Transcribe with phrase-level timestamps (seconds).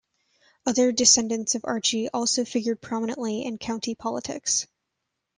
[0.65, 4.65] Other descendants of Archie also figured prominently in county politics.